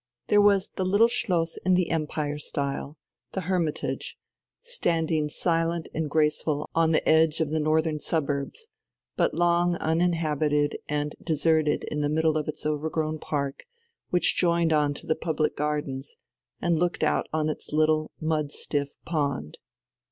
There 0.29 0.41
was 0.41 0.69
the 0.69 0.83
little 0.83 1.07
schloss 1.07 1.57
in 1.63 1.75
the 1.75 1.91
Empire 1.91 2.39
style, 2.39 2.97
the 3.33 3.41
Hermitage, 3.41 4.17
standing 4.63 5.29
silent 5.29 5.89
and 5.93 6.09
graceful 6.09 6.67
on 6.73 6.89
the 6.89 7.07
edge 7.07 7.39
of 7.39 7.51
the 7.51 7.59
northern 7.59 7.99
suburbs, 7.99 8.69
but 9.15 9.35
long 9.35 9.75
uninhabited 9.75 10.79
and 10.89 11.13
deserted 11.21 11.83
in 11.83 12.01
the 12.01 12.09
middle 12.09 12.35
of 12.35 12.47
its 12.47 12.65
over 12.65 12.89
grown 12.89 13.19
park, 13.19 13.67
which 14.09 14.35
joined 14.35 14.73
on 14.73 14.95
to 14.95 15.05
the 15.05 15.13
public 15.15 15.55
gardens, 15.55 16.17
and 16.59 16.79
looked 16.79 17.03
out 17.03 17.27
on 17.31 17.47
its 17.47 17.71
little, 17.71 18.09
mud 18.19 18.49
stiff 18.51 18.95
pond. 19.05 19.59